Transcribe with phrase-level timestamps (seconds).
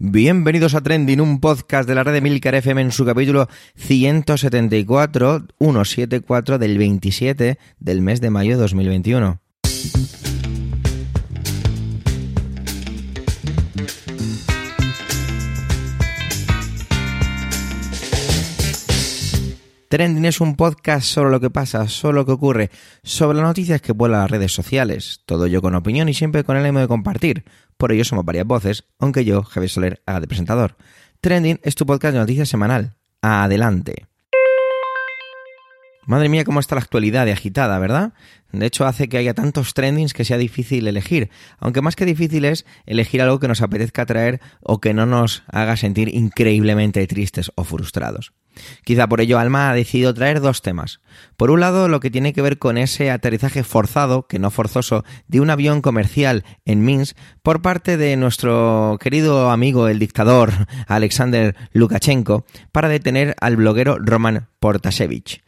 [0.00, 5.48] Bienvenidos a Trending, un podcast de la red de Milcar FM en su capítulo 174,
[5.58, 9.40] 174 del 27 del mes de mayo de 2021.
[19.88, 22.70] Trending es un podcast sobre lo que pasa, sobre lo que ocurre,
[23.02, 25.22] sobre las noticias que vuelan las redes sociales.
[25.24, 27.44] Todo ello con opinión y siempre con el ánimo de compartir.
[27.78, 30.76] Por ello somos varias voces, aunque yo, Javier Soler, haga de presentador.
[31.22, 32.96] Trending es tu podcast de noticias semanal.
[33.22, 34.06] Adelante.
[36.08, 38.14] Madre mía, cómo está la actualidad de agitada, ¿verdad?
[38.50, 41.28] De hecho, hace que haya tantos trendings que sea difícil elegir.
[41.58, 45.42] Aunque más que difícil es elegir algo que nos apetezca traer o que no nos
[45.48, 48.32] haga sentir increíblemente tristes o frustrados.
[48.84, 51.00] Quizá por ello Alma ha decidido traer dos temas.
[51.36, 55.04] Por un lado, lo que tiene que ver con ese aterrizaje forzado, que no forzoso,
[55.26, 60.52] de un avión comercial en Minsk por parte de nuestro querido amigo el dictador
[60.86, 65.42] Alexander Lukashenko para detener al bloguero Roman Portasevich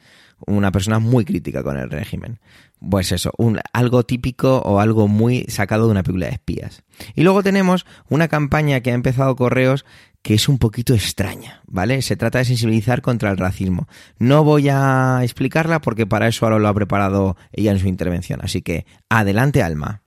[0.47, 2.41] una persona muy crítica con el régimen.
[2.89, 3.31] Pues eso,
[3.73, 6.83] algo típico o algo muy sacado de una película de espías.
[7.15, 9.85] Y luego tenemos una campaña que ha empezado Correos
[10.23, 12.03] que es un poquito extraña, ¿vale?
[12.03, 13.89] Se trata de sensibilizar contra el racismo.
[14.19, 18.41] No voy a explicarla porque para eso ahora lo ha preparado ella en su intervención.
[18.43, 20.03] Así que, adelante, Alma.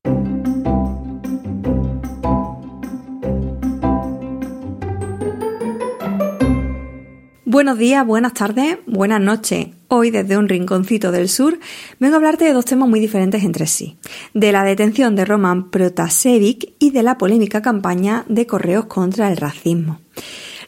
[7.45, 9.82] Buenos días, buenas tardes, buenas noches.
[9.95, 11.59] Hoy, desde un rinconcito del sur,
[11.99, 13.95] vengo a hablarte de dos temas muy diferentes entre sí.
[14.33, 19.38] De la detención de Roman Protasevich y de la polémica campaña de correos contra el
[19.38, 20.00] racismo.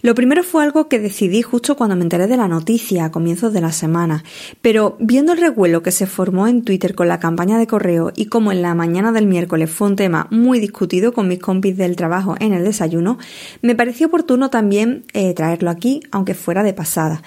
[0.06, 3.54] Lo primero fue algo que decidí justo cuando me enteré de la noticia a comienzos
[3.54, 4.24] de la semana,
[4.62, 8.28] pero viendo el revuelo que se formó en Twitter con la campaña de correo y
[8.28, 11.96] como en la mañana del miércoles fue un tema muy discutido con mis compis del
[11.96, 13.18] trabajo en el desayuno,
[13.64, 17.24] me pareció oportuno también eh, traerlo aquí, aunque fuera de pasada.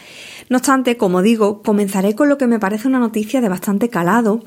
[0.49, 4.45] No obstante, como digo, comenzaré con lo que me parece una noticia de bastante calado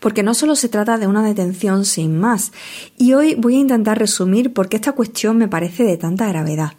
[0.00, 2.52] porque no solo se trata de una detención sin más,
[2.98, 6.72] y hoy voy a intentar resumir por qué esta cuestión me parece de tanta gravedad.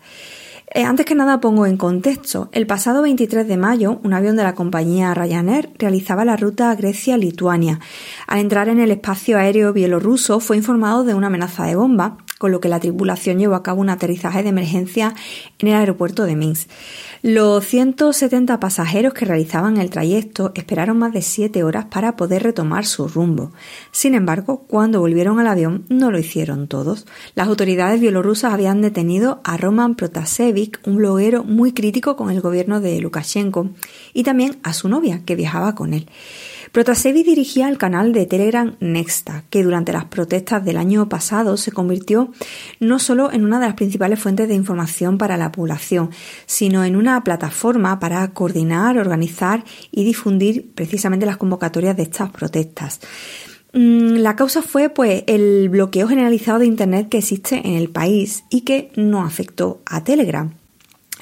[0.76, 2.50] Eh, antes que nada pongo en contexto.
[2.52, 7.80] El pasado 23 de mayo, un avión de la compañía Ryanair realizaba la ruta Grecia-Lituania.
[8.28, 12.52] Al entrar en el espacio aéreo bielorruso fue informado de una amenaza de bomba, con
[12.52, 15.16] lo que la tripulación llevó a cabo un aterrizaje de emergencia
[15.58, 16.70] en el aeropuerto de Minsk.
[17.24, 22.86] Los 170 pasajeros que realizaban el trayecto esperaron más de 7 horas para poder retomar
[22.86, 23.52] su rumbo.
[23.92, 27.08] Sin embargo, cuando volvieron al avión no lo hicieron todos.
[27.34, 32.80] Las autoridades bielorrusas habían detenido a Roman Protasevich, un bloguero muy crítico con el gobierno
[32.80, 33.70] de Lukashenko,
[34.14, 36.08] y también a su novia, que viajaba con él.
[36.76, 41.72] Protasevich dirigía el canal de Telegram Nexta, que durante las protestas del año pasado se
[41.72, 42.34] convirtió
[42.82, 46.10] no solo en una de las principales fuentes de información para la población,
[46.46, 53.00] sino en una plataforma para coordinar, organizar y difundir precisamente las convocatorias de estas protestas.
[53.72, 58.44] Mm, la causa fue pues el bloqueo generalizado de internet que existe en el país
[58.50, 60.54] y que no afectó a Telegram.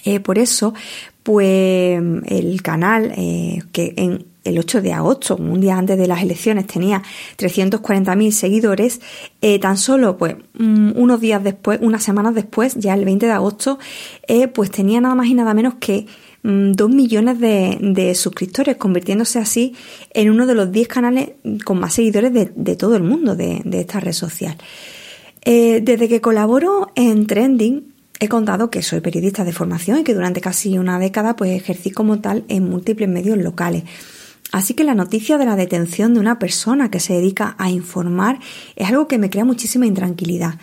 [0.04, 0.74] Eh, por eso,
[1.22, 6.22] pues el canal eh, que en el 8 de agosto, un día antes de las
[6.22, 7.02] elecciones, tenía
[7.38, 9.02] 340.000 seguidores,
[9.42, 13.32] eh, tan solo pues mm, unos días después, unas semanas después, ya el 20 de
[13.32, 13.80] agosto,
[14.28, 16.06] eh, pues tenía nada más y nada menos que
[16.44, 19.76] 2 mm, millones de, suscriptores, convirtiéndose así
[20.14, 21.32] en uno de los 10 canales
[21.64, 24.58] con más seguidores de, todo el mundo de, esta red social.
[25.46, 30.14] Eh, desde que colaboro en Trending, he contado que soy periodista de formación y que
[30.14, 33.84] durante casi una década pues ejercí como tal en múltiples medios locales.
[34.54, 38.38] Así que la noticia de la detención de una persona que se dedica a informar
[38.76, 40.60] es algo que me crea muchísima intranquilidad.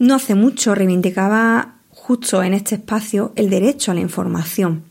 [0.00, 4.89] No hace mucho reivindicaba justo en este espacio el derecho a la información.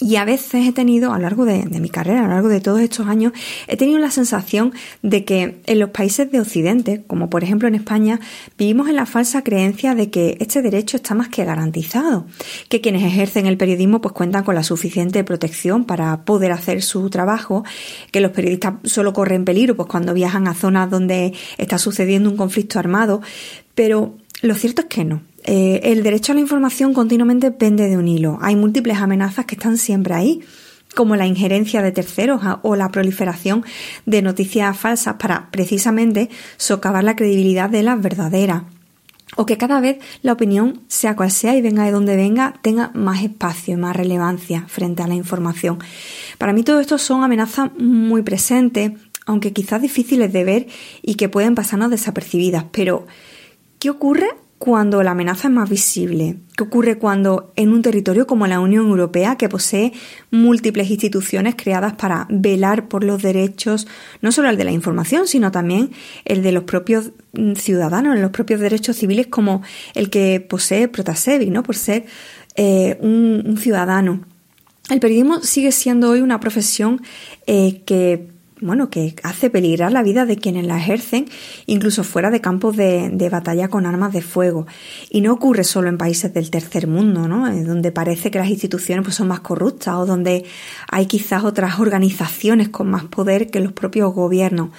[0.00, 2.60] Y a veces he tenido, a lo largo de, mi carrera, a lo largo de
[2.60, 3.32] todos estos años,
[3.68, 4.72] he tenido la sensación
[5.02, 8.18] de que en los países de Occidente, como por ejemplo en España,
[8.56, 12.26] vivimos en la falsa creencia de que este derecho está más que garantizado,
[12.70, 17.10] que quienes ejercen el periodismo pues cuentan con la suficiente protección para poder hacer su
[17.10, 17.64] trabajo,
[18.10, 22.38] que los periodistas solo corren peligro pues cuando viajan a zonas donde está sucediendo un
[22.38, 23.20] conflicto armado,
[23.74, 25.20] pero lo cierto es que no.
[25.44, 28.38] Eh, el derecho a la información continuamente pende de un hilo.
[28.42, 30.40] Hay múltiples amenazas que están siempre ahí,
[30.94, 33.64] como la injerencia de terceros o la proliferación
[34.06, 38.64] de noticias falsas para precisamente socavar la credibilidad de las verdaderas.
[39.36, 42.90] O que cada vez la opinión, sea cual sea y venga de donde venga, tenga
[42.94, 45.78] más espacio y más relevancia frente a la información.
[46.36, 48.92] Para mí todo esto son amenazas muy presentes,
[49.26, 50.66] aunque quizás difíciles de ver
[51.00, 52.64] y que pueden pasarnos desapercibidas.
[52.72, 53.06] Pero,
[53.78, 56.36] ¿qué ocurre cuando la amenaza es más visible?
[56.54, 59.94] ¿Qué ocurre cuando en un territorio como la Unión Europea, que posee
[60.30, 63.88] múltiples instituciones creadas para velar por los derechos,
[64.20, 65.92] no solo el de la información, sino también
[66.26, 69.62] el de los propios mm, ciudadanos, los propios derechos civiles como
[69.94, 71.62] el que posee Protasevic, ¿no?
[71.62, 72.04] Por ser
[72.54, 74.26] eh, un, ciudadano.
[74.90, 77.00] El periodismo sigue siendo hoy una profesión
[77.46, 78.28] eh, que
[78.60, 81.26] bueno, que hace peligrar la vida de quienes la ejercen,
[81.66, 84.66] incluso fuera de campos de, batalla con armas de fuego.
[85.08, 87.50] Y no ocurre solo en países del tercer mundo, ¿no?
[87.64, 90.44] donde parece que las instituciones pues, son más corruptas o donde
[90.90, 94.70] hay quizás otras organizaciones con más poder que los propios gobiernos.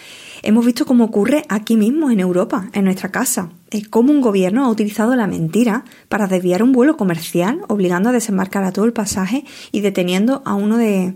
[0.44, 3.50] Hemos visto cómo ocurre aquí mismo, en Europa, en nuestra casa,
[3.90, 8.64] cómo un gobierno ha utilizado la mentira para desviar un vuelo comercial, obligando a desembarcar
[8.64, 11.16] a todo el pasaje y deteniendo a, uno de,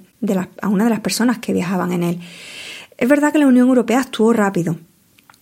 [0.62, 2.20] a una de las personas que viajaban en él.
[2.98, 4.78] Es verdad que la Unión Europea actuó rápido,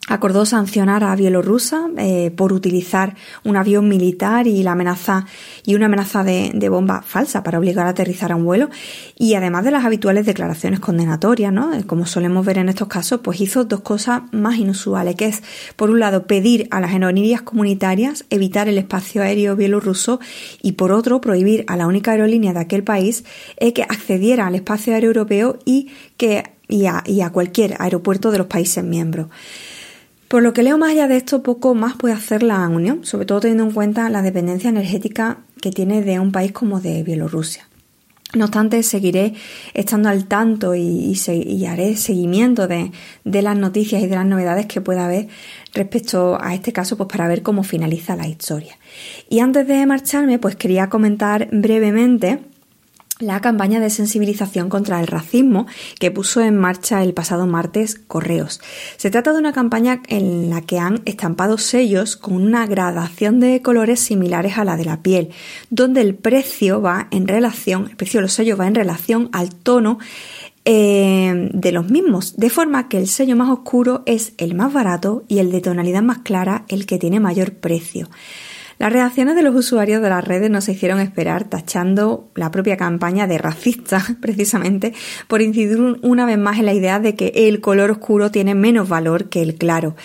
[0.08, 5.26] acordó sancionar a Bielorrusia eh, por utilizar un avión militar y la amenaza
[5.66, 8.70] y una amenaza de, bomba falsa para obligar a aterrizar a un vuelo
[9.18, 11.74] y además de las habituales declaraciones condenatorias, ¿no?
[11.74, 15.44] Eh, como solemos ver en estos casos, pues hizo dos cosas más inusuales, que es
[15.76, 20.20] por un lado pedir a las aerolíneas comunitarias evitar el espacio aéreo bielorruso
[20.62, 23.24] y por otro prohibir a la única aerolínea de aquel país
[23.58, 28.48] eh, que accediera al espacio aéreo europeo y que y a cualquier aeropuerto de los
[28.48, 29.28] países miembros.
[30.34, 33.28] Por lo que leo más allá de esto, poco más puede hacer la Unión, sobre
[33.28, 37.68] todo teniendo en cuenta la dependencia energética que tiene de un país como de Bielorrusia.
[38.34, 39.36] No obstante, seguiré
[39.76, 41.16] estando al tanto y,
[41.70, 42.92] haré seguimiento de,
[43.26, 45.28] las noticias y de las novedades que pueda haber
[45.72, 48.80] respecto a este caso, pues para ver cómo finaliza la historia.
[49.30, 52.40] Y antes de marcharme, pues quería comentar brevemente
[53.20, 55.68] la campaña de sensibilización contra el racismo
[56.00, 58.60] que puso en marcha el pasado martes Correos.
[58.98, 63.62] Se trata de una campaña en la que han estampado sellos con una gradación de
[63.62, 65.30] colores similares a la de la piel,
[65.70, 69.54] donde el precio va en relación, el precio de los sellos va en relación al
[69.54, 70.00] tono
[70.66, 75.24] eh, de los mismos, de forma que el sello más oscuro es el más barato
[75.28, 78.10] y el de tonalidad más clara el que tiene mayor precio.
[78.80, 82.78] Las reacciones de los usuarios de las redes no se hicieron esperar, tachando la propia
[82.78, 84.94] campaña de racista, precisamente,
[85.28, 88.90] por incidir una vez más en la idea de que el color oscuro tiene menos
[88.90, 89.96] valor que el claro.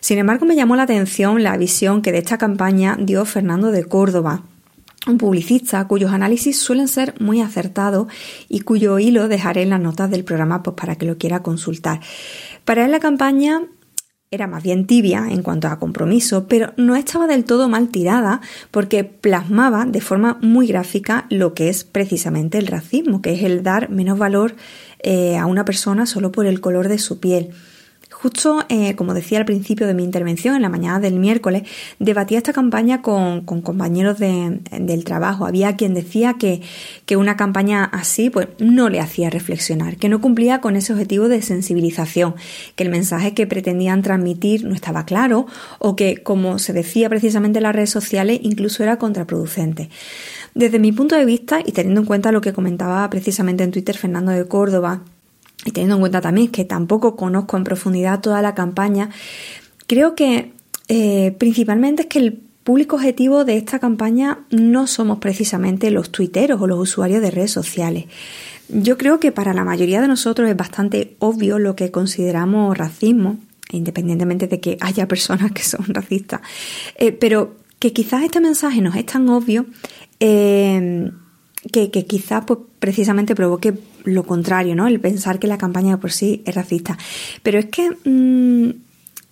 [0.00, 3.84] Sin embargo, me llamó la atención la visión que de esta campaña dio Fernando de
[3.84, 4.42] Córdoba,
[5.06, 8.08] un publicista cuyos análisis suelen ser muy acertados
[8.48, 12.00] y cuyo hilo dejaré en las notas del programa pues, para que lo quiera consultar.
[12.64, 13.62] Para él la campaña
[14.32, 18.40] era más bien tibia en cuanto a compromiso, pero no estaba del todo mal tirada
[18.70, 23.64] porque plasmaba de forma muy gráfica lo que es precisamente el racismo, que es el
[23.64, 24.54] dar menos valor
[25.00, 27.50] eh, a una persona solo por el color de su piel.
[28.22, 31.62] Justo, eh, como decía al principio de mi intervención, en la mañana del miércoles,
[31.98, 35.46] debatía esta campaña con, compañeros del trabajo.
[35.46, 36.60] Había quien decía que,
[37.16, 41.40] una campaña así pues, no le hacía reflexionar, que no cumplía con ese objetivo de
[41.40, 42.34] sensibilización,
[42.76, 45.46] que el mensaje que pretendían transmitir no estaba claro
[45.78, 49.88] o que, como se decía precisamente en las redes sociales, incluso era contraproducente.
[50.54, 53.96] Desde mi punto de vista, y teniendo en cuenta lo que comentaba precisamente en Twitter
[53.96, 55.04] Fernando de Córdoba,
[55.64, 59.10] y teniendo en cuenta también que tampoco conozco en profundidad toda la campaña,
[59.86, 60.52] creo que
[60.88, 62.32] eh, principalmente es que el
[62.64, 67.50] público objetivo de esta campaña no somos precisamente los tuiteros o los usuarios de redes
[67.50, 68.04] sociales.
[68.68, 73.38] Yo creo que para la mayoría de nosotros es bastante obvio lo que consideramos racismo,
[73.72, 76.40] independientemente de que haya personas que son racistas,
[76.96, 79.66] eh, pero que quizás este mensaje nos es tan obvio
[80.20, 81.10] eh,
[81.70, 83.74] que, quizás pues, precisamente provoque
[84.04, 84.86] lo contrario, ¿no?
[84.86, 86.96] El pensar que la campaña por sí es racista.
[87.42, 88.70] Pero es que mm,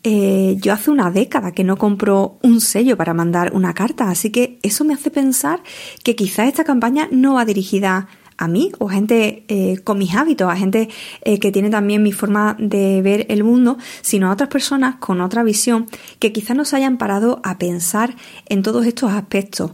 [0.05, 4.31] eh, yo hace una década que no compro un sello para mandar una carta, así
[4.31, 5.63] que eso me hace pensar
[6.05, 8.09] que quizás esta campaña no va dirigida
[8.39, 10.89] a mí o a gente eh, con mis hábitos, a gente
[11.23, 15.21] eh, que tiene también mi forma de ver el mundo, sino a otras personas con
[15.21, 15.87] otra visión
[16.21, 18.15] que quizás no se hayan parado a pensar
[18.49, 19.73] en todos estos aspectos.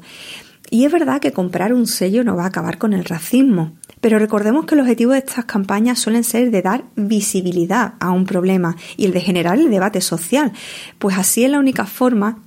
[0.70, 4.18] Y es verdad que comprar un sello no va a acabar con el racismo, pero
[4.18, 8.76] recordemos que el objetivo de estas campañas suelen ser de dar visibilidad a un problema
[8.96, 10.52] y el de generar el debate social,
[10.98, 12.43] pues así es la única forma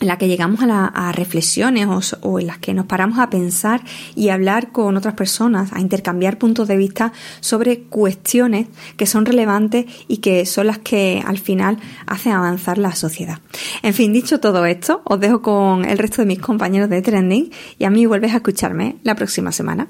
[0.00, 3.82] en la que llegamos a, reflexiones o, en las que nos paramos a pensar
[4.14, 9.86] y hablar con otras personas, a intercambiar puntos de vista sobre cuestiones que son relevantes
[10.08, 13.38] y que son las que al final hacen avanzar la sociedad.
[13.82, 17.50] En fin, dicho todo esto, os dejo con el resto de mis compañeros de Trending
[17.78, 19.88] y a mí vuelves a escucharme la próxima semana.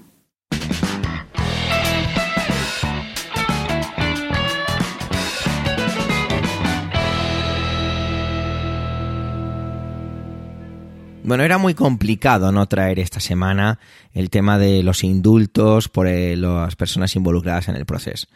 [11.24, 13.78] Bueno, era muy complicado no traer esta semana
[14.12, 18.26] el tema de los indultos por eh, las personas involucradas en el proceso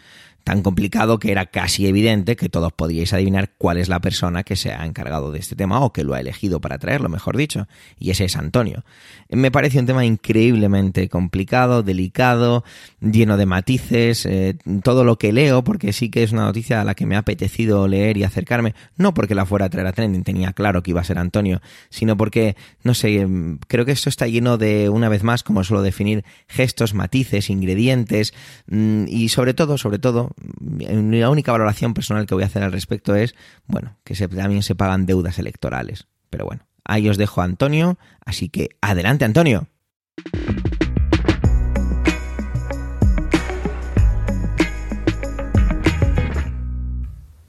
[0.48, 4.56] tan complicado que era casi evidente que todos podíais adivinar cuál es la persona que
[4.56, 7.68] se ha encargado de este tema o que lo ha elegido para traerlo, mejor dicho,
[7.98, 8.82] y ese es Antonio.
[9.28, 12.64] Me parece un tema increíblemente complicado, delicado,
[12.98, 16.84] lleno de matices, eh, todo lo que leo, porque sí que es una noticia a
[16.84, 19.92] la que me ha apetecido leer y acercarme, no porque la fuera a traer a
[19.92, 22.56] trending, tenía claro que iba a ser Antonio, sino porque,
[22.88, 23.28] no sé,
[23.66, 28.32] creo que esto está lleno de, una vez más, como suelo definir, gestos, matices, ingredientes,
[28.66, 32.72] mm, y sobre todo, sobre todo, la única valoración personal que voy a hacer al
[32.72, 33.34] respecto es,
[33.66, 36.06] bueno, que también se pagan deudas electorales.
[36.30, 39.68] Pero bueno, ahí os dejo a Antonio, así que adelante Antonio.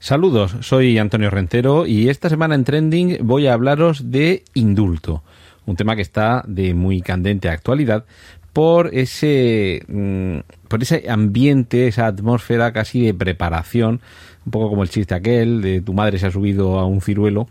[0.02, 5.22] Saludos, soy Antonio Rentero y esta semana en Trending voy a hablaros de indulto,
[5.70, 8.04] un tema que está de muy candente actualidad
[8.52, 14.00] por ese, mm, por ese ambiente, esa atmósfera casi de preparación,
[14.44, 17.48] un poco como el chiste aquel de tu madre se ha subido a un ciruelo,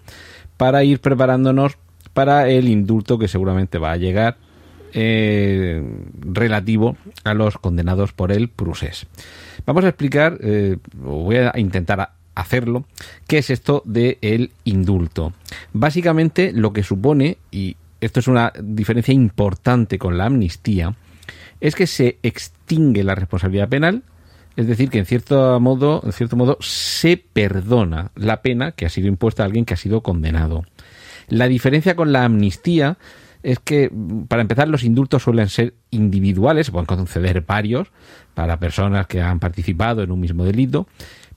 [0.58, 1.78] para ir preparándonos
[2.14, 4.36] para el indulto que seguramente va a llegar
[4.92, 5.82] eh,
[6.20, 9.08] relativo a los condenados por el procés.
[9.66, 12.84] Vamos a explicar, eh, voy a intentar hacerlo,
[13.28, 15.32] qué es esto del indulto.
[15.72, 20.96] Básicamente lo que supone, y esto es una diferencia importante con la amnistía,
[21.60, 24.04] es que se extingue la responsabilidad penal,
[24.56, 28.90] es decir, que en cierto modo, en cierto modo se perdona la pena que ha
[28.90, 30.64] sido impuesta a alguien que ha sido condenado.
[31.28, 32.98] La diferencia con la amnistía
[33.44, 33.92] es que,
[34.28, 37.92] para empezar, los indultos suelen ser individuales, se pueden conceder varios
[38.34, 40.88] para personas que han participado en un mismo delito,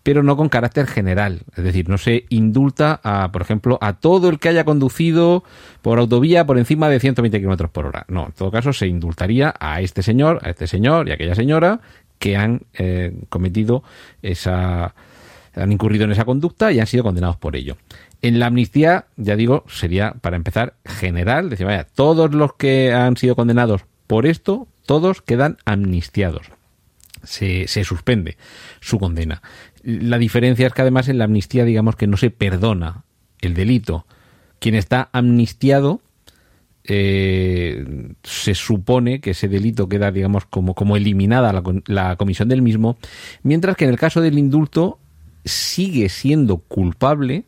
[0.02, 1.42] pero no con carácter general.
[1.56, 5.44] Es decir, no se indulta, a, por ejemplo, a todo el que haya conducido
[5.80, 8.04] por autovía por encima de 120 kilómetros por hora.
[8.08, 11.34] No, en todo caso se indultaría a este señor, a este señor y a aquella
[11.34, 11.80] señora
[12.18, 13.82] que han eh, cometido
[14.22, 14.94] esa
[15.54, 17.76] han incurrido en esa conducta y han sido condenados por ello.
[18.22, 23.16] En la amnistía, ya digo, sería para empezar general, decir, vaya, todos los que han
[23.16, 26.50] sido condenados por esto, todos quedan amnistiados.
[27.24, 28.36] Se, se, suspende
[28.80, 29.42] su condena.
[29.82, 33.04] La diferencia es que además en la amnistía, digamos que no se perdona
[33.40, 34.06] el delito.
[34.58, 36.00] Quien está amnistiado
[36.84, 37.84] eh,
[38.22, 42.96] se supone que ese delito queda, digamos, como, como eliminada la, la, comisión del mismo,
[43.42, 44.98] mientras que en el caso del indulto
[45.44, 47.44] sigue siendo culpable,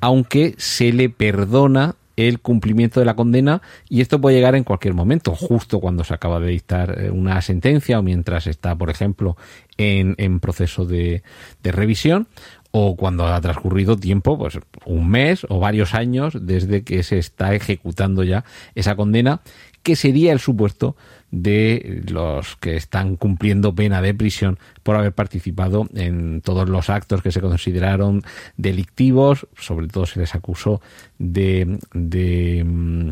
[0.00, 4.94] aunque se le perdona el cumplimiento de la condena y esto puede llegar en cualquier
[4.94, 9.36] momento, justo cuando se acaba de dictar eh, una sentencia o mientras está, por ejemplo,
[9.76, 11.22] en, en proceso de,
[11.62, 12.28] de revisión
[12.76, 17.54] o cuando ha transcurrido tiempo, pues un mes o varios años desde que se está
[17.54, 18.44] ejecutando ya
[18.74, 19.42] esa condena,
[19.84, 20.96] que sería el supuesto
[21.30, 27.22] de los que están cumpliendo pena de prisión por haber participado en todos los actos
[27.22, 28.22] que se consideraron
[28.56, 30.80] delictivos, sobre todo se les acusó
[31.18, 33.10] de, de, mm,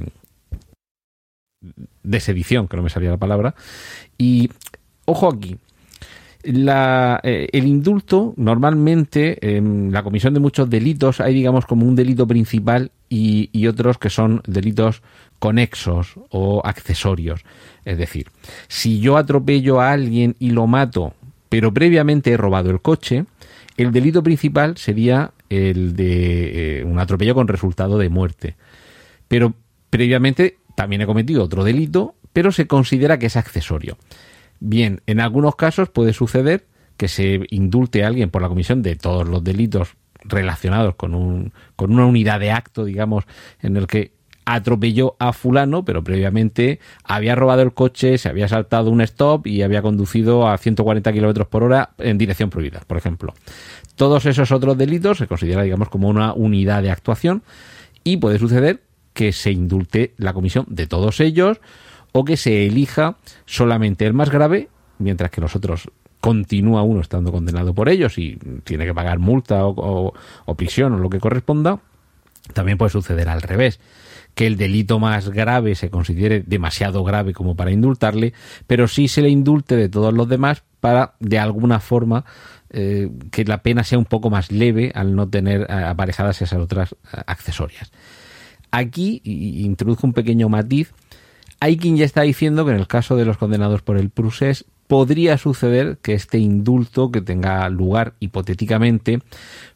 [2.03, 3.55] de sedición, que no me salía la palabra,
[4.17, 4.51] y
[5.05, 5.59] ojo aquí,
[6.43, 11.97] la, eh, el indulto, normalmente, en la comisión de muchos delitos, hay, digamos, como un
[11.97, 15.03] delito principal y, y, otros que son delitos
[15.39, 17.45] conexos o accesorios.
[17.85, 18.29] Es decir,
[18.69, 21.15] si yo atropello a alguien y lo mato,
[21.49, 23.25] pero previamente he robado el coche,
[23.77, 28.57] el delito principal sería el de eh, un atropello con resultado de muerte.
[29.29, 29.55] Pero
[29.91, 33.99] previamente también he cometido otro delito, pero se considera que es accesorio.
[34.65, 36.67] Bien, en algunos casos puede suceder
[36.97, 41.53] que se indulte a alguien por la comisión de todos los delitos relacionados con, un,
[41.75, 43.25] con una unidad de acto, digamos,
[43.61, 44.13] en el que
[44.45, 49.63] atropelló a fulano, pero previamente había robado el coche, se había saltado un stop y
[49.63, 53.35] había conducido a 140 kilómetros por hora en dirección prohibida, por ejemplo.
[53.97, 57.43] Todos esos otros delitos se considera, digamos, como una unidad de actuación
[58.05, 61.61] y puede suceder que se indulte la comisión de todos ellos
[62.13, 63.17] o que se elija
[63.47, 65.91] solamente el más grave, mientras que los otros
[66.21, 71.11] continúa uno estando condenado por ellos y tiene que pagar multa o prisión o lo
[71.11, 71.81] que corresponda.
[72.55, 73.81] También puede suceder al revés
[74.35, 78.33] que el delito más grave se considere demasiado grave como para indultarle,
[78.67, 82.25] pero sí se le indulte de todos los demás para, de alguna forma,
[82.71, 86.59] eh, que la pena sea un poco más leve al no tener eh, aparejadas esas
[86.59, 87.93] otras eh, accesorias.
[88.71, 90.95] Aquí introduzco un pequeño matiz.
[91.63, 94.65] Hay quien ya está diciendo que en el caso de los condenados por el Prusés
[94.89, 99.21] podría suceder que este indulto que tenga lugar hipotéticamente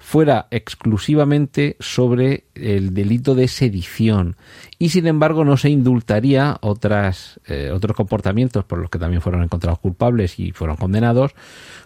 [0.00, 4.35] fuera exclusivamente sobre el delito de sedición
[4.81, 9.45] y sin embargo no se indultaría otras, eh, otros comportamientos por los que también fueron
[9.45, 11.37] encontrados culpables y fueron condenados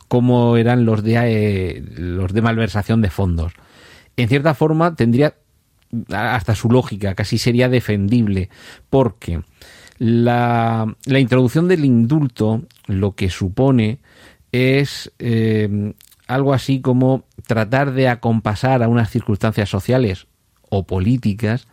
[0.08, 3.52] como eran los de, eh, los de malversación de fondos.
[4.16, 5.34] En cierta forma tendría
[6.10, 8.48] hasta su lógica, casi sería defendible
[8.88, 9.42] porque
[10.00, 13.98] la, la introducción del indulto lo que supone
[14.50, 15.92] es eh,
[16.26, 20.26] algo así como tratar de acompasar a unas circunstancias sociales
[20.70, 21.68] o políticas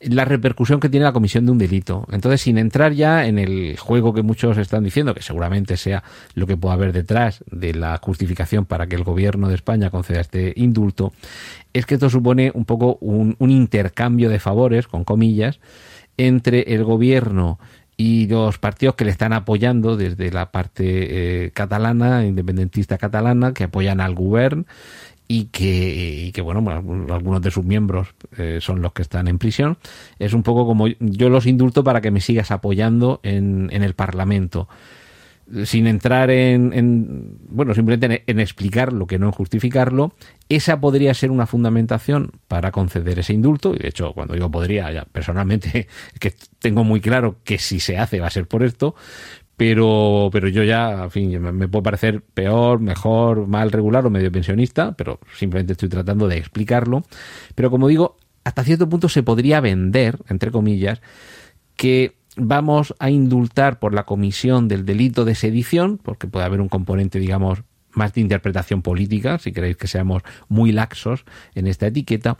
[0.00, 2.06] la repercusión que tiene la comisión de un delito.
[2.12, 6.04] Entonces, sin entrar ya en el juego que muchos están diciendo, que seguramente sea
[6.34, 10.20] lo que pueda haber detrás de la justificación para que el gobierno de España conceda
[10.20, 11.14] este indulto,
[11.72, 15.60] es que esto supone un poco un, un intercambio de favores, con comillas,
[16.16, 17.58] entre el gobierno
[17.96, 23.64] y los partidos que le están apoyando desde la parte eh, catalana, independentista catalana, que
[23.64, 24.64] apoyan al gobierno
[25.28, 29.38] y que, y que bueno, algunos de sus miembros eh, son los que están en
[29.38, 29.78] prisión.
[30.18, 33.94] Es un poco como yo los indulto para que me sigas apoyando en, en el
[33.94, 34.68] Parlamento
[35.64, 40.14] sin entrar en, bueno, simplemente en, explicar lo que no en justificarlo,
[40.48, 43.74] esa podría ser una fundamentación para conceder ese indulto.
[43.74, 45.88] Y de hecho, cuando digo podría, ya personalmente,
[46.20, 48.94] que tengo muy claro que si se hace va a ser por esto,
[49.56, 54.32] pero, pero yo ya, en fin, me, puede parecer peor, mejor, mal, regular o medio
[54.32, 57.04] pensionista, pero simplemente estoy tratando de explicarlo.
[57.54, 61.00] Pero como digo, hasta cierto punto se podría vender, entre comillas,
[61.76, 66.68] que vamos a indultar por la comisión del delito de sedición, porque puede haber un
[66.68, 67.62] componente, digamos,
[67.92, 71.24] más de interpretación política, si queréis que seamos muy laxos
[71.54, 72.36] en esta etiqueta,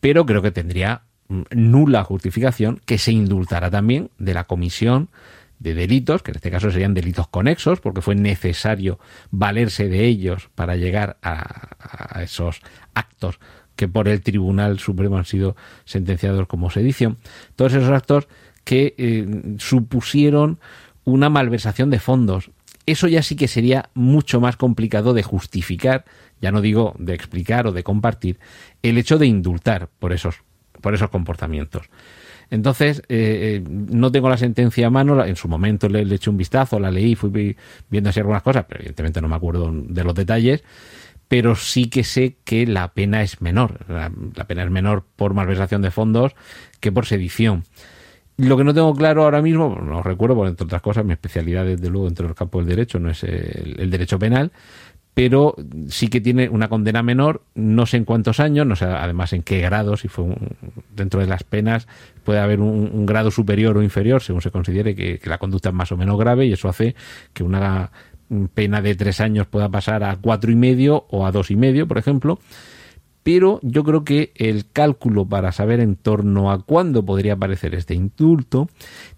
[0.00, 5.10] pero creo que tendría mm, nula justificación que se indultara también de la comisión
[5.58, 8.98] de delitos, que en este caso serían delitos conexos, porque fue necesario
[9.30, 12.60] valerse de ellos para llegar a, a esos
[12.94, 13.38] actos
[13.74, 17.18] que por el Tribunal Supremo han sido sentenciados como sedición.
[17.56, 18.26] Todos esos actos
[18.66, 19.24] que eh,
[19.58, 20.58] supusieron
[21.04, 22.50] una malversación de fondos.
[22.84, 26.04] Eso ya sí que sería mucho más complicado de justificar,
[26.42, 28.40] ya no digo de explicar o de compartir,
[28.82, 30.42] el hecho de indultar por esos,
[30.80, 31.88] por esos comportamientos.
[32.50, 36.36] Entonces, eh, eh, no tengo la sentencia a mano, en su momento le, eché un
[36.36, 37.56] vistazo, la leí, fui
[37.88, 40.64] viendo así algunas cosas, pero evidentemente no me acuerdo de los detalles,
[41.28, 43.86] pero sí que sé que la pena es menor.
[43.88, 46.34] La pena es menor por malversación de fondos
[46.80, 47.62] que por sedición.
[48.38, 51.64] Lo que no tengo claro ahora mismo, no recuerdo, porque entre otras cosas mi especialidad
[51.64, 54.52] desde luego dentro del campo del derecho no es el, derecho penal,
[55.14, 55.54] pero
[55.88, 59.42] sí que tiene una condena menor, no sé en cuántos años, no sé además en
[59.42, 60.36] qué grado, si fue un,
[60.94, 61.88] dentro de las penas
[62.24, 65.90] puede haber un, grado superior o inferior según se considere que la conducta es más
[65.92, 66.94] o menos grave y eso hace
[67.32, 67.90] que una
[68.52, 71.88] pena de tres años pueda pasar a cuatro y medio o a dos y medio,
[71.88, 72.38] por ejemplo
[73.26, 77.92] pero yo creo que el cálculo para saber en torno a cuándo podría aparecer este
[77.92, 78.68] indulto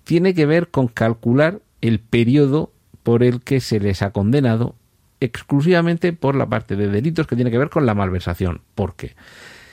[0.03, 4.77] tiene que ver con calcular el periodo por el que se les ha condenado
[5.21, 8.63] exclusivamente por la parte de delitos que tiene que ver con la malversación.
[8.75, 9.15] Porque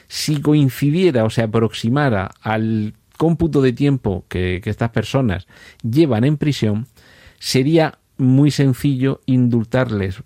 [0.10, 5.48] si coincidiera o se aproximara al cómputo de tiempo que, que estas personas
[5.82, 6.88] llevan en prisión,
[7.40, 10.24] sería muy sencillo indultarles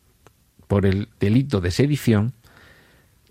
[0.67, 2.33] por el delito de sedición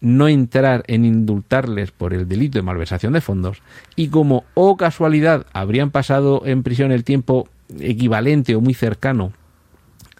[0.00, 3.62] no entrar en indultarles por el delito de malversación de fondos
[3.96, 7.48] y como, oh casualidad, habrían pasado en prisión el tiempo
[7.80, 9.32] equivalente o muy cercano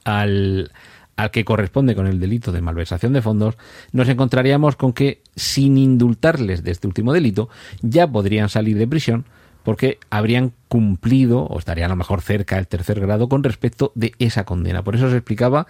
[0.05, 0.73] al,
[1.17, 3.57] al que corresponde con el delito de malversación de fondos,
[3.93, 7.49] nos encontraríamos con que sin indultarles de este último delito
[7.83, 9.25] ya podrían salir de prisión
[9.65, 14.13] porque habrían cumplido o estarían a lo mejor cerca del tercer grado con respecto de
[14.19, 14.83] esa condena.
[14.83, 15.67] Por eso se explicaba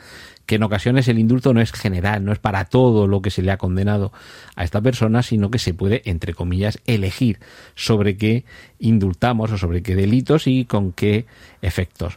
[0.48, 3.42] que en ocasiones el indulto no es general, no es para todo lo que se
[3.42, 4.12] le ha condenado
[4.56, 7.38] a esta persona, sino que se puede, entre comillas, elegir
[7.74, 8.46] sobre qué
[8.78, 11.26] indultamos o sobre qué delitos y con qué
[11.60, 12.16] efectos.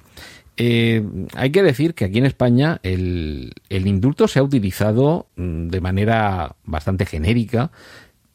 [0.56, 1.04] Eh,
[1.36, 5.82] hay que decir que aquí en España el, el indulto se ha utilizado mm, de
[5.82, 7.72] manera bastante genérica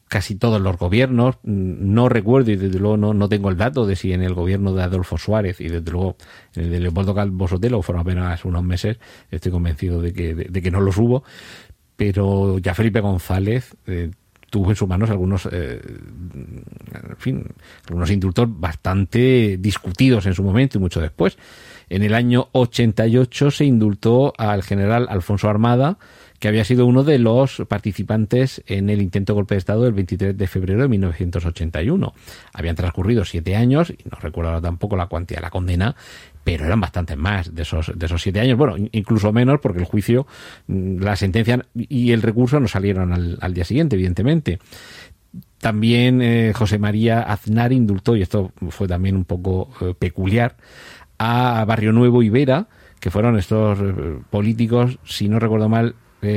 [0.08, 1.36] casi todos los gobiernos.
[1.42, 4.72] No recuerdo y desde luego no, no tengo el dato de si en el gobierno
[4.74, 6.16] de Adolfo Suárez y desde luego
[6.54, 8.98] en el de Leopoldo Calvo Sotelo fueron apenas unos meses,
[9.30, 11.24] estoy convencido de que, de, de que no los hubo,
[11.96, 14.10] pero ya Felipe González eh,
[14.50, 17.44] tuvo en sus manos algunos, eh, en fin,
[17.88, 21.36] algunos indultos bastante discutidos en su momento y mucho después.
[21.88, 25.98] En el año 88 se indultó al general Alfonso Armada,
[26.40, 29.92] que había sido uno de los participantes en el intento de golpe de Estado del
[29.92, 32.12] 23 de febrero de 1981.
[32.52, 35.94] Habían transcurrido siete años, y no recuerdo tampoco la cuantía de la condena,
[36.42, 39.84] pero eran bastantes más de esos, de esos siete años, bueno, incluso menos porque el
[39.84, 40.26] juicio,
[40.66, 44.58] mm, la sentencia y el recurso no salieron al, día siguiente, evidentemente.
[45.58, 50.56] También eh, José María Aznar indultó, y esto fue también un poco eh, peculiar,
[51.18, 52.68] a Barrio Nuevo y Vera,
[53.00, 55.94] que fueron estos eh, políticos, si no recuerdo mal,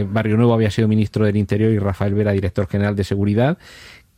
[0.08, 3.58] Barrio Nuevo había sido ministro del Interior y Rafael Vera director general de Seguridad,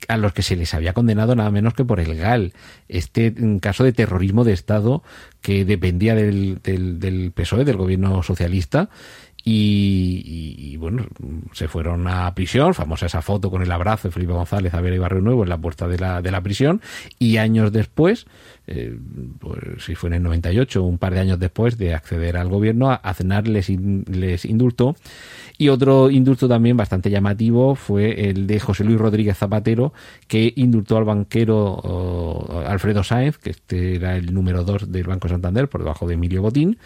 [0.07, 2.53] a los que se les había condenado nada menos que por el GAL,
[2.87, 5.03] este mm, caso de terrorismo de Estado
[5.41, 8.89] que dependía del, del PSOE, del gobierno socialista,
[9.43, 11.05] y, bueno,
[11.53, 14.95] se fueron a prisión, famosa esa foto con el abrazo de Felipe González a Vera
[14.95, 16.81] y Nuevo en la puerta de la, de la prisión,
[17.17, 18.27] y años después,
[18.67, 18.95] eh,
[19.39, 22.91] pues si fue en el 98, un par de años después de acceder al gobierno,
[22.91, 24.95] a Aznar les, indultó,
[25.57, 29.93] y otro indulto también bastante llamativo fue el de José Luis Rodríguez Zapatero,
[30.27, 35.67] que indultó al banquero Alfredo Sáenz, que este era el número dos del Banco Santander,
[35.67, 36.77] por debajo de Emilio Botín,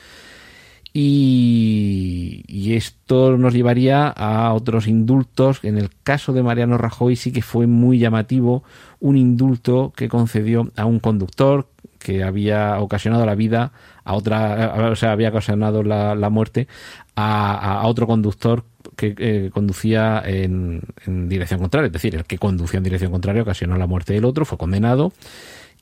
[0.97, 5.60] y, esto nos llevaría a otros indultos.
[5.63, 8.63] En el caso de Mariano Rajoy sí que fue muy llamativo
[8.99, 11.67] un indulto que concedió a un conductor
[11.99, 13.71] que había ocasionado la vida
[14.03, 16.67] a otra, o sea, había ocasionado la, muerte
[17.15, 18.63] a, otro conductor
[18.95, 23.41] que eh, conducía en, en, dirección contraria, es decir, el que conducía en dirección contraria
[23.41, 25.12] ocasionó la muerte del otro, fue condenado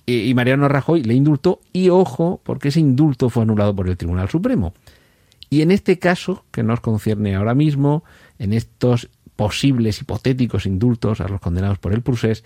[0.06, 4.30] y Mariano Rajoy le indultó y ojo, porque ese indulto fue anulado por el Tribunal
[4.30, 4.73] Supremo.
[5.54, 8.04] Y en este caso, que nos concierne ahora mismo,
[8.39, 12.44] en estos posibles hipotéticos indultos a los condenados por el procés,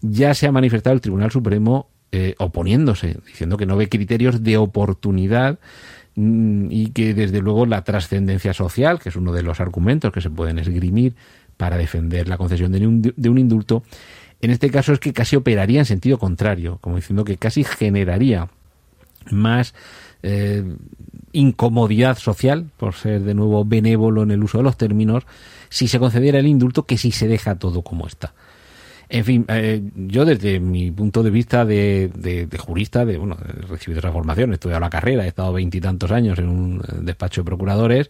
[0.00, 4.56] ya se ha manifestado el Tribunal Supremo eh, oponiéndose, diciendo que no ve criterios de
[4.56, 5.60] oportunidad
[6.16, 10.20] mm, y que desde luego la trascendencia social, que es uno de los argumentos que
[10.20, 11.14] se pueden esgrimir
[11.56, 13.84] para defender la concesión de un, de un indulto,
[14.40, 18.48] en este caso es que casi operaría en sentido contrario, como diciendo que casi generaría
[19.30, 19.72] más
[20.22, 20.64] eh,
[21.32, 25.24] incomodidad social, por ser de nuevo benévolo en el uso de los términos,
[25.68, 28.34] si se concediera el indulto que si se deja todo como está.
[29.08, 33.98] En fin, eh, yo desde mi punto de vista de, jurista, de bueno, he recibido
[33.98, 38.08] esa formación, he estudiado la carrera, he estado veintitantos años en un despacho de procuradores,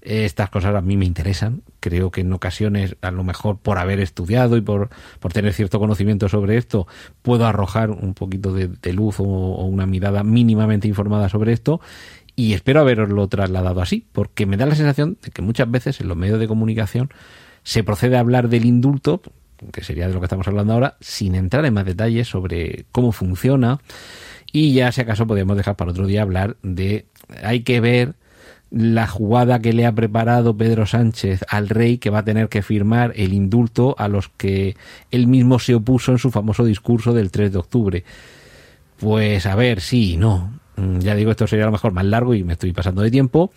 [0.00, 1.62] estas cosas a mí me interesan.
[1.80, 5.78] Creo que en ocasiones, a lo mejor por haber estudiado y por, por tener cierto
[5.78, 6.86] conocimiento sobre esto,
[7.20, 11.80] puedo arrojar un poquito de, luz o, una mirada mínimamente informada sobre esto.
[12.38, 16.06] Y espero haberlo trasladado así, porque me da la sensación de que muchas veces en
[16.06, 17.10] los medios de comunicación
[17.64, 19.20] se procede a hablar del indulto,
[19.72, 23.10] que sería de lo que estamos hablando ahora, sin entrar en más detalles sobre cómo
[23.10, 23.80] funciona.
[24.52, 27.06] Y ya si acaso podemos dejar para otro día hablar de
[27.42, 28.14] hay que ver
[28.70, 32.62] la jugada que le ha preparado Pedro Sánchez al rey que va a tener que
[32.62, 34.76] firmar el indulto a los que
[35.10, 38.04] él mismo se opuso en su famoso discurso del 3 de octubre.
[39.00, 40.57] Pues a ver, sí, no.
[40.78, 43.10] Mm, ya digo, esto sería a lo mejor más largo y me estoy pasando de
[43.10, 43.52] tiempo,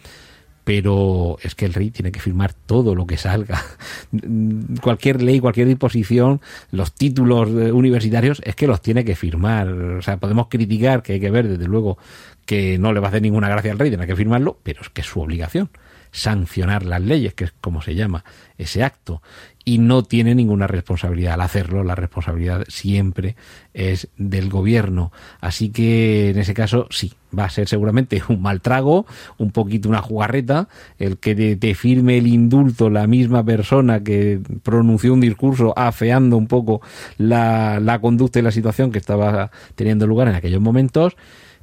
[0.64, 3.64] pero es que el rey tiene que firmar todo lo que salga.
[4.82, 9.70] cualquier ley, cualquier disposición, los títulos eh, universitarios, es que los tiene que firmar.
[9.70, 11.98] O sea, podemos criticar que hay que ver, desde luego,
[12.46, 14.90] que no le va a hacer ninguna gracia al rey, tiene que firmarlo, pero es
[14.90, 15.70] que es su obligación
[16.12, 18.24] sancionar las leyes, que es como se llama
[18.58, 19.22] ese acto,
[19.64, 23.36] y no tiene ninguna responsabilidad al hacerlo, la responsabilidad siempre
[23.74, 25.12] es del gobierno.
[25.40, 29.06] Así que en ese caso sí, va a ser seguramente un mal trago,
[29.38, 35.14] un poquito una jugarreta, el que te, firme el indulto la misma persona que pronunció
[35.14, 36.82] un discurso afeando un poco
[37.18, 41.16] la, la conducta y la situación que estaba teniendo lugar en aquellos momentos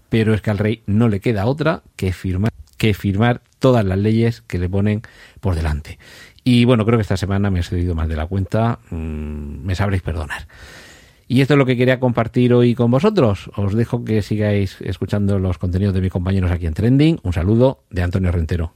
[0.09, 3.99] pero es que al rey no le queda otra que firmar, que firmar todas las
[3.99, 5.03] leyes que le ponen
[5.41, 5.99] por delante.
[6.51, 9.75] Y bueno, creo que esta semana me he cedido más de la cuenta, mm, me
[9.75, 10.49] sabréis perdonar.
[11.27, 13.51] Y esto es lo que quería compartir hoy con vosotros.
[13.55, 17.21] Os dejo que sigáis escuchando los contenidos de mis compañeros aquí en Trending.
[17.23, 18.73] Un saludo de Antonio Rentero.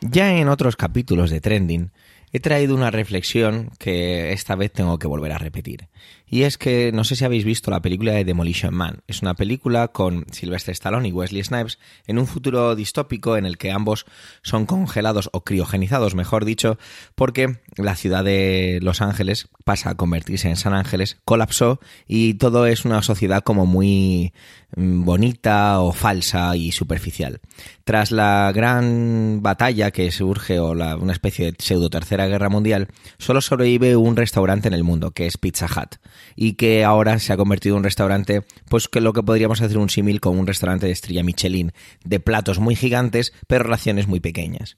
[0.00, 1.90] Ya en otros capítulos de Trending
[2.32, 5.88] he traído una reflexión que esta vez tengo que volver a repetir.
[6.32, 9.02] Y es que no sé si habéis visto la película de Demolition Man.
[9.06, 13.58] Es una película con Sylvester Stallone y Wesley Snipes en un futuro distópico en el
[13.58, 14.06] que ambos
[14.42, 16.78] son congelados o criogenizados, mejor dicho,
[17.14, 22.64] porque la ciudad de Los Ángeles pasa a convertirse en San Ángeles, colapsó y todo
[22.64, 24.32] es una sociedad como muy
[24.74, 27.40] mm, bonita o falsa y superficial.
[27.84, 32.88] Tras la gran batalla que surge o la, una especie de pseudo tercera guerra mundial,
[33.18, 35.96] solo sobrevive un restaurante en el mundo, que es Pizza Hut
[36.36, 39.78] y que ahora se ha convertido en un restaurante, pues que lo que podríamos hacer
[39.78, 41.72] un símil con un restaurante de estrella Michelin,
[42.04, 44.76] de platos muy gigantes, pero raciones muy pequeñas.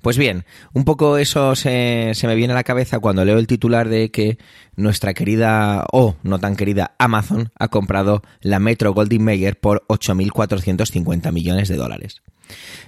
[0.00, 3.46] Pues bien, un poco eso se, se, me viene a la cabeza cuando leo el
[3.46, 4.38] titular de que
[4.76, 11.32] nuestra querida o no tan querida Amazon ha comprado la Metro Goldwyn Mayer por 8.450
[11.32, 12.22] millones de dólares.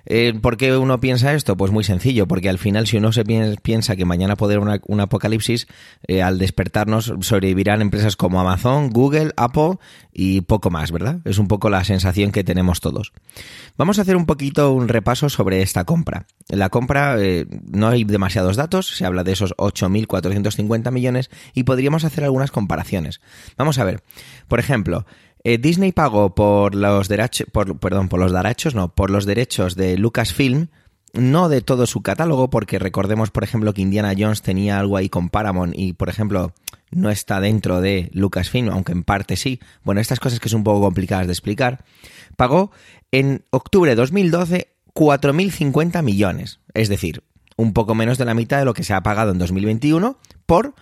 [0.06, 1.56] Eh, ¿Por qué uno piensa esto?
[1.56, 5.00] Pues muy sencillo, porque al final si uno se piensa que mañana puede haber un
[5.00, 5.66] apocalipsis,
[6.06, 9.76] eh, al despertarnos sobrevivirán empresas como Amazon, Google, Apple
[10.12, 11.20] y poco más, ¿verdad?
[11.24, 13.12] Es un poco la sensación que tenemos todos.
[13.76, 16.26] Vamos a hacer un poquito un repaso sobre esta compra.
[16.72, 22.24] Compra eh, no hay demasiados datos, se habla de esos 8.450 millones y podríamos hacer
[22.24, 23.20] algunas comparaciones.
[23.56, 24.02] Vamos a ver,
[24.48, 25.06] por ejemplo,
[25.44, 29.76] eh, Disney pagó por los derechos, por, perdón, por los derechos, no, por los derechos
[29.76, 30.68] de Lucasfilm,
[31.12, 35.08] no de todo su catálogo, porque recordemos, por ejemplo, que Indiana Jones tenía algo ahí
[35.08, 36.54] con Paramount y, por ejemplo,
[36.90, 39.60] no está dentro de Lucasfilm, aunque en parte sí.
[39.84, 41.84] Bueno, estas cosas que son un poco complicadas de explicar.
[42.36, 42.70] Pagó
[43.10, 47.22] en octubre de 2012 4.050 millones, es decir,
[47.56, 50.74] un poco menos de la mitad de lo que se ha pagado en 2021 por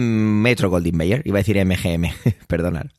[0.00, 2.12] Metro Goldwyn Mayer, iba a decir MGM,
[2.48, 2.92] perdonar.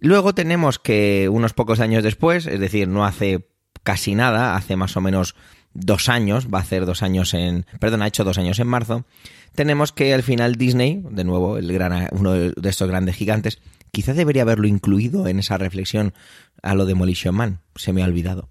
[0.00, 3.48] Luego tenemos que unos pocos años después, es decir, no hace
[3.82, 5.34] casi nada, hace más o menos
[5.72, 9.04] dos años, va a hacer dos años en, perdón, ha hecho dos años en marzo,
[9.54, 13.60] tenemos que al final Disney, de nuevo, el gran, uno de estos grandes gigantes,
[13.92, 16.14] quizá debería haberlo incluido en esa reflexión
[16.62, 18.48] a lo de Demolition Man, se me ha olvidado.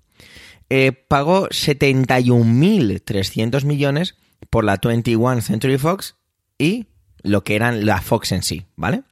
[0.69, 4.15] Eh, pagó 71.300 millones
[4.49, 6.15] por la 21 Century Fox
[6.58, 6.88] y
[7.21, 9.03] lo que eran la Fox en sí, ¿vale?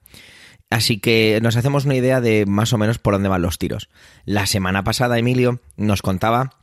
[0.70, 3.89] Así que nos hacemos una idea de más o menos por dónde van los tiros.
[4.26, 6.57] La semana pasada Emilio nos contaba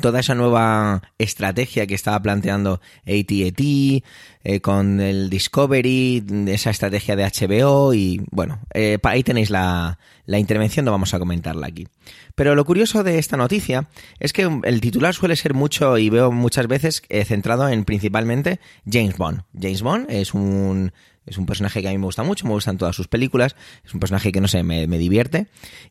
[0.00, 7.24] toda esa nueva estrategia que estaba planteando ATT eh, con el Discovery, esa estrategia de
[7.24, 11.86] HBO y bueno, eh, ahí tenéis la, la intervención, no vamos a comentarla aquí.
[12.34, 16.32] Pero lo curioso de esta noticia es que el titular suele ser mucho y veo
[16.32, 18.60] muchas veces eh, centrado en principalmente
[18.90, 19.42] James Bond.
[19.60, 20.92] James Bond es un
[21.26, 23.54] es un personaje que a mí me gusta mucho, me gustan todas sus películas.
[23.84, 25.46] Es un personaje que, no sé, me, divierte.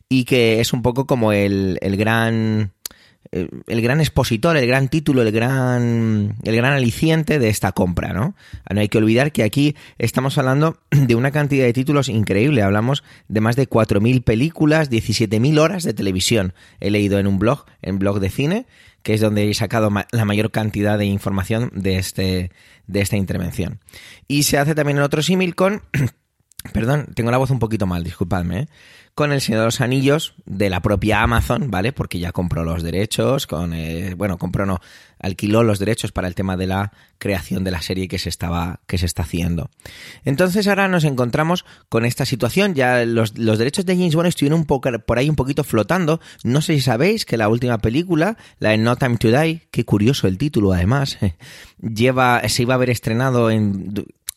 [0.08, 2.72] Y que es un poco como el, el gran
[3.32, 8.34] el gran expositor, el gran título, el gran, el gran aliciente de esta compra, ¿no?
[8.68, 12.62] No hay que olvidar que aquí estamos hablando de una cantidad de títulos increíble.
[12.62, 16.54] Hablamos de más de 4.000 películas, 17.000 horas de televisión.
[16.80, 18.66] He leído en un blog, en blog de cine,
[19.02, 22.50] que es donde he sacado la mayor cantidad de información de, este,
[22.88, 23.78] de esta intervención.
[24.26, 25.82] Y se hace también en otro símil con...
[26.72, 28.60] Perdón, tengo la voz un poquito mal, disculpadme.
[28.60, 28.68] ¿eh?
[29.14, 31.92] con El Señor de los Anillos de la propia Amazon, ¿vale?
[31.92, 34.80] Porque ya compró los derechos, con, eh, bueno, compró no,
[35.18, 38.80] alquiló los derechos para el tema de la creación de la serie que se estaba,
[38.86, 39.68] que se está haciendo.
[40.24, 44.66] Entonces ahora nos encontramos con esta situación, ya los, derechos de James Bond estuvieron un
[44.66, 48.78] por ahí un poquito flotando, no sé si sabéis que la última película, la de
[48.78, 51.18] No Time to Die, qué curioso el título además,
[51.78, 53.92] lleva, se iba a haber estrenado en,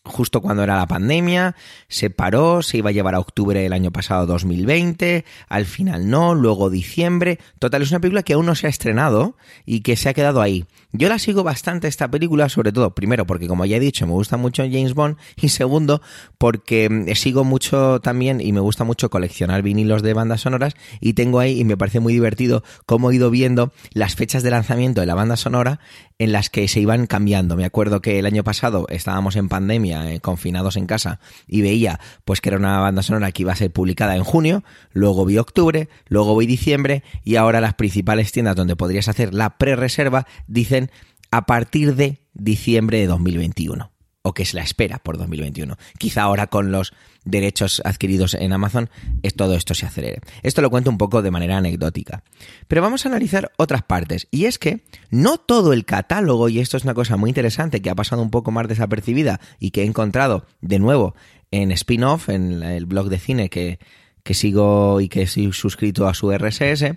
[0.06, 1.56] justo cuando era la pandemia,
[1.88, 6.36] se paró, se iba a llevar a octubre del año pasado 2020, al final no,
[6.36, 7.40] luego diciembre.
[7.60, 10.42] Total, es una película que aún no se ha estrenado y que se ha quedado
[10.42, 10.66] ahí.
[10.96, 14.14] Yo la sigo bastante esta película, sobre todo, primero, porque como ya he dicho, me
[14.14, 16.04] gusta mucho James Bond, y segundo,
[16.38, 21.14] porque mm, sigo mucho también y me gusta mucho coleccionar vinilos de bandas sonoras y
[21.14, 25.02] tengo ahí, y me parece muy divertido, cómo he ido viendo las fechas de lanzamiento
[25.02, 25.80] de la banda sonora
[26.20, 27.56] en las que se iban cambiando.
[27.56, 32.00] Me acuerdo que el año pasado estábamos en pandemia, eh, confinados en casa, y veía
[32.24, 35.40] pues que era una banda sonora que iba a ser publicada en junio, luego vi
[35.40, 40.83] octubre, luego vi diciembre, y ahora las principales tiendas donde podrías hacer la pre-reserva dicen
[41.32, 43.94] a partir de diciembre de 2021
[44.24, 45.78] o que se la espera por 2021.
[45.98, 46.94] Quizá ahora con los
[47.26, 48.90] derechos adquiridos en Amazon
[49.22, 50.22] es, todo esto se acelere.
[50.44, 52.24] Esto lo cuento un poco de manera anecdótica.
[52.68, 54.28] Pero vamos a analizar otras partes.
[54.32, 57.90] Y es que no todo el catálogo, y esto es una cosa muy interesante que
[57.90, 61.16] ha pasado un poco más desapercibida y que he encontrado de nuevo
[61.52, 63.78] en spin-off, en el blog de cine que,
[64.24, 66.96] que sigo y que estoy suscrito a su RSS,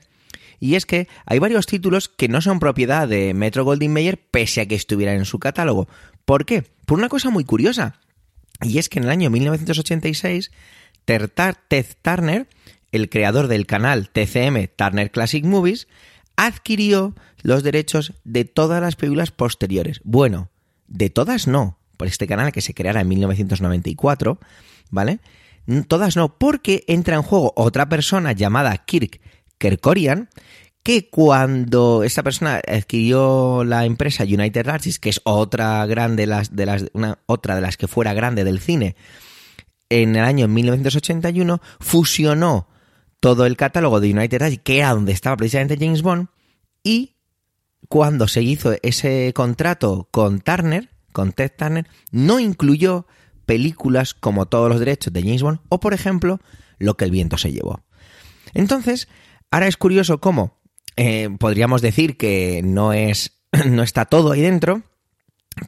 [0.61, 4.61] y es que hay varios títulos que no son propiedad de Metro Goldwyn Mayer pese
[4.61, 5.89] a que estuvieran en su catálogo.
[6.25, 6.65] ¿Por qué?
[6.85, 8.01] Por una cosa muy curiosa.
[8.63, 10.51] Y es que en el año 1986,
[11.05, 12.49] Ted Turner,
[12.93, 15.89] el creador del canal TCM Turner Classic Movies,
[16.37, 20.01] adquirió los derechos de todas las películas posteriores.
[20.05, 20.51] Bueno,
[20.89, 24.39] de todas no, por este canal que se creara en 1994,
[24.91, 25.21] ¿vale?
[25.89, 29.21] Todas no, porque entra en juego otra persona llamada Kirk
[29.59, 30.29] Kerkorian,
[30.83, 36.67] que cuando esta persona adquirió la empresa United Artists, que es otra grande las, de
[36.67, 38.95] las una, otra de las que fuera grande del cine,
[39.89, 42.69] en el año 1981 fusionó
[43.21, 46.29] todo el catálogo de United Artists, que era donde estaba precisamente James Bond,
[46.85, 47.17] y
[47.89, 53.07] cuando se hizo ese contrato con Turner, con Ted Turner, no incluyó
[53.45, 56.41] películas como todos los derechos de James Bond o, por ejemplo,
[56.79, 57.81] Lo que el viento se llevó.
[58.53, 59.09] Entonces,
[59.51, 60.57] ahora es curioso cómo
[60.97, 64.83] eh, podríamos decir que no es no está todo ahí dentro,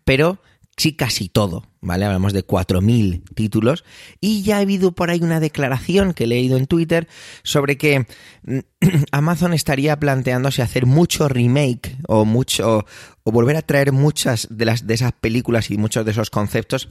[0.05, 0.41] pero
[0.77, 2.05] sí casi todo, ¿vale?
[2.05, 3.85] Hablamos de 4.000 títulos
[4.21, 7.09] y ya ha habido por ahí una declaración que he leído en Twitter
[7.43, 8.07] sobre que
[9.13, 12.87] Amazon estaría planteándose hacer mucho remake o mucho
[13.25, 16.89] o volver a traer muchas de las de esas películas y muchos de esos conceptos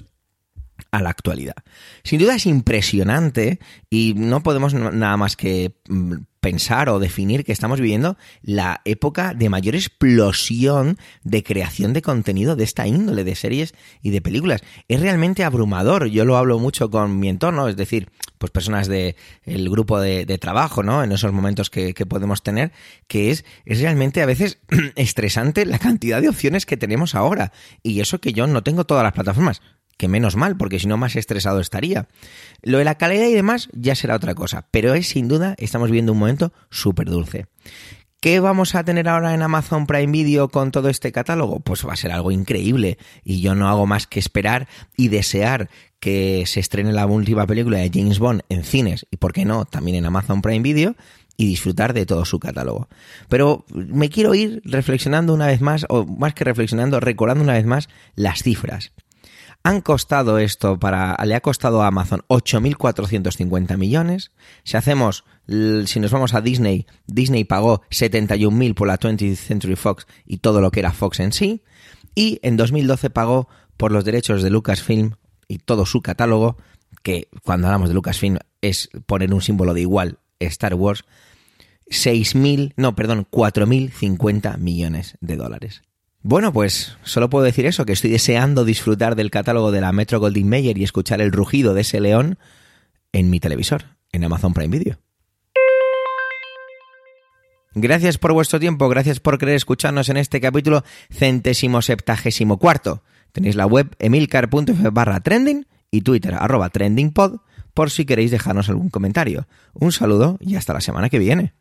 [0.91, 1.55] a la actualidad.
[2.03, 7.51] Sin duda es impresionante y no podemos nada más que mm, pensar o definir que
[7.51, 13.35] estamos viviendo la época de mayor explosión de creación de contenido de esta índole, de
[13.35, 14.61] series y de películas.
[14.87, 16.07] Es realmente abrumador.
[16.07, 20.25] Yo lo hablo mucho con mi entorno, es decir, pues personas del el grupo de,
[20.37, 21.03] trabajo, ¿no?
[21.03, 22.71] En esos momentos que, que podemos tener,
[23.07, 24.59] que es, es realmente a veces
[24.95, 27.51] estresante la cantidad de opciones que tenemos ahora.
[27.83, 29.61] Y eso que yo no tengo todas las plataformas
[29.97, 32.07] que menos mal, porque si no más estresado estaría.
[32.61, 35.89] Lo de la calidad y demás ya será otra cosa, pero es sin duda, estamos
[35.89, 37.47] viviendo un momento súper dulce.
[38.19, 41.59] ¿Qué vamos a tener ahora en Amazon Prime Video con todo este catálogo?
[41.59, 45.69] Pues va a ser algo increíble y yo no hago más que esperar y desear
[45.99, 49.65] que se estrene la última película de James Bond en cines y, por qué no,
[49.65, 50.95] también en Amazon Prime Video
[51.37, 52.87] y disfrutar de todo su catálogo.
[53.29, 57.65] Pero me quiero ir reflexionando una vez más, o más que reflexionando, recordando una vez
[57.67, 58.91] más las cifras
[59.67, 64.31] han costado esto para le ha costado a Amazon 8.450 millones.
[64.63, 70.07] Si hacemos si nos vamos a Disney, Disney pagó 71.000 por la 20th Century Fox
[70.25, 71.63] y todo lo que era Fox en sí
[72.15, 75.15] y en 2012 pagó por los derechos de Lucasfilm
[75.49, 76.55] y todo su catálogo,
[77.03, 81.03] que cuando hablamos de Lucasfilm es poner un símbolo de igual Star Wars,
[81.89, 85.83] 6.000, no, perdón, 4.050 millones de dólares.
[86.29, 90.19] Bueno, pues solo puedo decir eso, que estoy deseando disfrutar del catálogo de la Metro
[90.19, 92.37] Goldwyn Mayer y escuchar el rugido de ese león
[93.13, 94.97] en mi televisor, en Amazon Prime Video.
[97.75, 103.03] Gracias por vuestro tiempo, gracias por querer escucharnos en este capítulo centésimo septagésimo cuarto.
[103.31, 107.37] Tenéis la web emilcar.f barra trending y Twitter arroba trendingpod
[107.73, 109.47] por si queréis dejarnos algún comentario.
[109.71, 111.53] Un saludo y hasta la semana que viene.